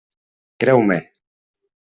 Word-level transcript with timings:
Creu-me. 0.63 0.97